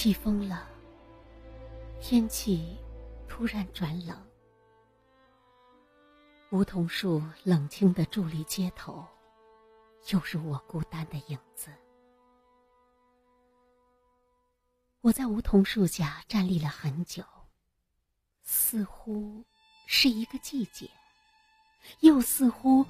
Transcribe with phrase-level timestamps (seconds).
[0.00, 0.64] 起风了，
[2.00, 2.78] 天气
[3.26, 4.16] 突然转冷。
[6.52, 9.04] 梧桐树冷清的伫立街头，
[10.12, 11.68] 犹如我孤单的影子。
[15.00, 17.24] 我在梧桐树下站立了很久，
[18.44, 19.44] 似乎
[19.88, 20.88] 是一个季节，
[22.02, 22.86] 又似乎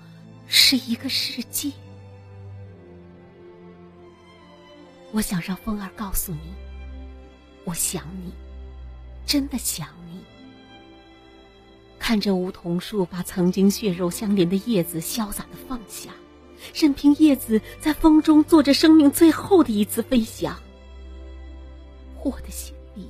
[0.47, 1.73] 是一个世纪。
[5.11, 6.53] 我想让风儿告诉你，
[7.69, 8.33] 我想你，
[9.27, 10.21] 真的想你。
[11.99, 16.09] 看着梧桐树把曾经血肉相连的叶子潇洒的放下，
[16.75, 20.59] 任凭叶子在风中做着生命最后的一次飞翔。
[22.25, 23.07] 我的心里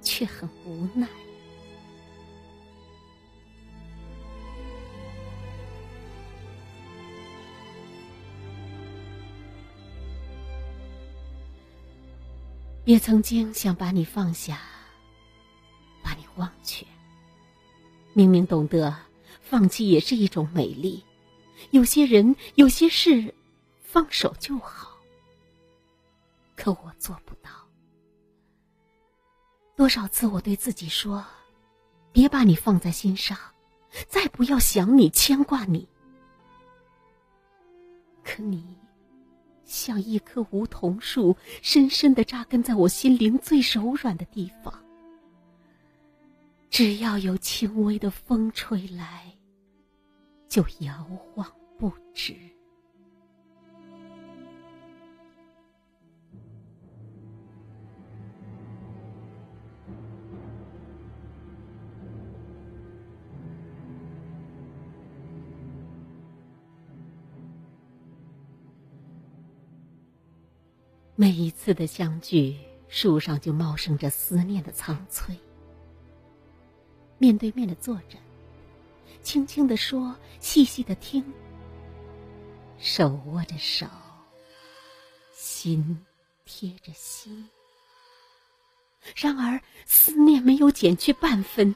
[0.00, 1.08] 却很无奈。
[12.86, 14.60] 也曾经想把你放下，
[16.04, 16.86] 把你忘却。
[18.12, 18.96] 明明懂得
[19.42, 21.04] 放弃也是一种美丽，
[21.72, 23.34] 有些人有些事，
[23.82, 24.96] 放手就好。
[26.54, 27.50] 可我做不到。
[29.74, 31.26] 多少次我对自己说
[32.12, 33.36] ：“别把你放在心上，
[34.08, 35.88] 再不要想你牵挂你。”
[38.22, 38.64] 可你。
[39.66, 44.72] 像一棵梧桐树，深深的扎根在我心灵最柔软的地方。
[46.70, 49.24] 只要有轻微的风吹来，
[50.48, 51.46] 就摇晃
[51.78, 52.34] 不止。
[71.18, 72.54] 每一次的相聚，
[72.88, 75.34] 树上就茂盛着思念的苍翠。
[77.16, 78.18] 面对面的坐着，
[79.22, 81.24] 轻轻的说，细细的听，
[82.76, 83.86] 手握着手，
[85.32, 86.04] 心
[86.44, 87.48] 贴着心。
[89.14, 91.74] 然而思念没有减去半分，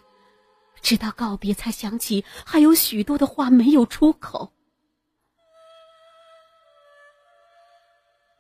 [0.83, 4.53] 直到告别，才想起还有许多的话没有出口。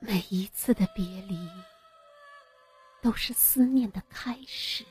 [0.00, 1.38] 每一次的别离，
[3.02, 4.84] 都是思念的开始。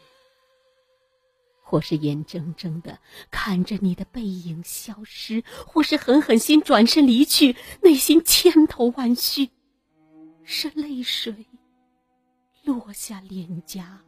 [1.62, 2.98] 或是眼睁睁的
[3.30, 9.52] 看着你的背影消失，或是狠狠心转身离去，内心千头万绪，
[10.44, 11.46] 是泪水
[12.64, 14.00] 落下脸颊，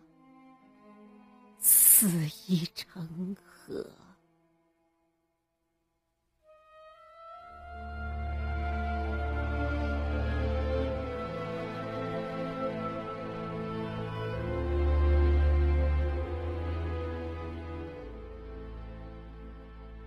[1.60, 2.08] 肆
[2.48, 4.01] 意成河。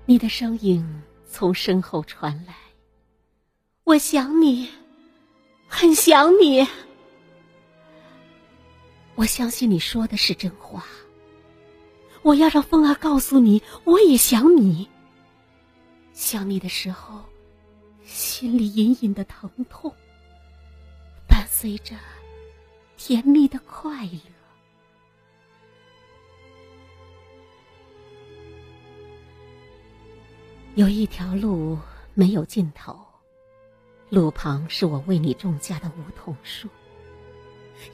[0.06, 0.84] 你的声音
[1.26, 2.54] 从身后传来，
[3.84, 4.68] 我想你，
[5.66, 6.66] 很想你。
[9.14, 10.84] 我相信你说的是真话。
[12.20, 14.86] 我要让风儿告诉你，我也想你。
[16.12, 17.24] 想你的时候，
[18.04, 19.90] 心里隐隐的疼痛，
[21.26, 21.96] 伴随着
[22.98, 24.33] 甜蜜的快乐。
[30.76, 31.78] 有一条路
[32.14, 32.98] 没有尽头，
[34.10, 36.68] 路旁是我为你种下的梧桐树。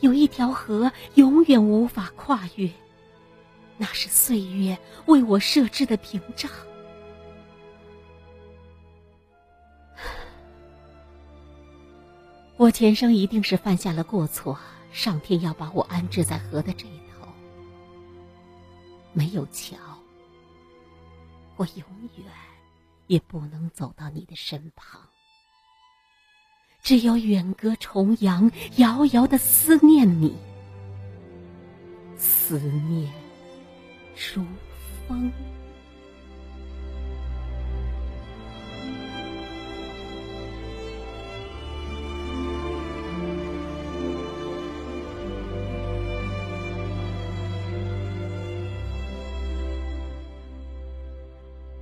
[0.01, 2.71] 有一条河永远无法跨越，
[3.77, 6.51] 那是岁月为我设置的屏障。
[12.57, 14.59] 我前生一定是犯下了过错，
[14.91, 17.29] 上天要把我安置在河的这一头。
[19.13, 19.77] 没有桥，
[21.57, 21.85] 我永
[22.17, 22.27] 远。
[23.11, 25.01] 也不能走到你的身旁，
[26.81, 30.33] 只有远隔重洋，遥遥的思念你，
[32.17, 33.13] 思念
[34.15, 34.45] 如
[35.09, 35.33] 风。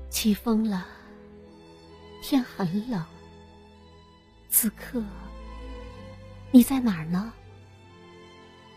[0.09, 0.98] 起风了。
[2.23, 3.05] 天很冷。
[4.51, 5.03] 此刻，
[6.51, 7.33] 你在哪儿呢？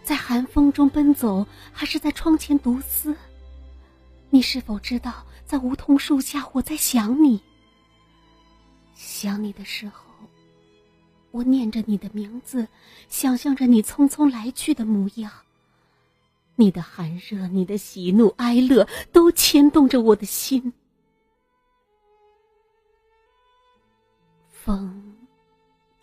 [0.04, 3.16] 在寒风中奔走，还是在窗前独思？
[4.30, 7.42] 你是否知道，在梧桐树下，我在想你。
[8.96, 10.06] 想你的时候，
[11.32, 12.68] 我念着你的名字，
[13.10, 15.32] 想象着你匆匆来去的模样。
[16.56, 20.74] 你的寒热，你的喜怒哀乐，都牵动着我的心。
[24.64, 25.18] 风，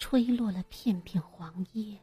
[0.01, 1.97] 吹落了片片黄叶，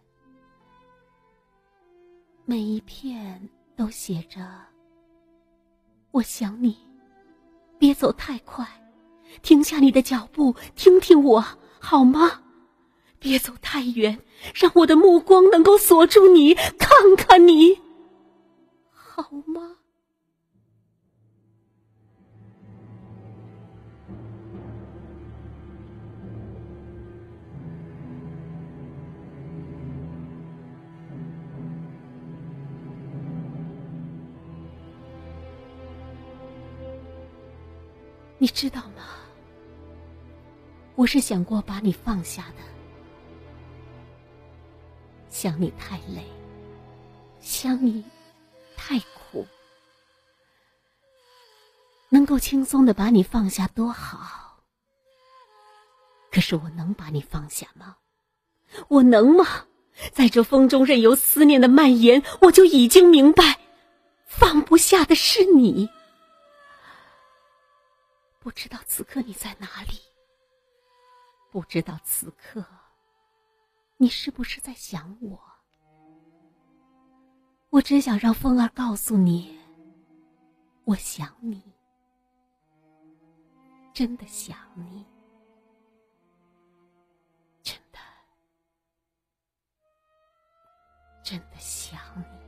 [2.46, 4.40] 每一片都写着
[6.12, 6.78] “我想你”。
[7.78, 8.66] 别走太快，
[9.42, 11.44] 停下你的脚步，听听我
[11.78, 12.42] 好吗？
[13.20, 14.18] 别走太远，
[14.54, 17.82] 让我的目光能够锁住你，看看你，
[18.94, 19.76] 好吗？
[38.46, 39.02] 你知道吗？
[40.94, 42.62] 我是想过把你放下的，
[45.30, 46.24] 想你太累，
[47.40, 48.06] 想你
[48.78, 49.48] 太苦，
[52.10, 54.60] 能够轻松的把你放下多好。
[56.32, 57.98] 可是我能把你放下吗？
[58.90, 59.66] 我能吗？
[60.12, 63.60] 在这风中任由思念的蔓延，我就已经明白，
[64.28, 65.90] 放不下的是你。
[68.46, 70.00] 不知道此刻你在哪里？
[71.50, 72.64] 不知道此刻
[73.98, 75.42] 你是不是在想我？
[77.72, 79.58] 我只想让风儿告诉你，
[80.84, 81.60] 我想你，
[83.96, 85.04] 真的想你，
[87.64, 87.98] 真的，
[91.24, 92.45] 真的想你。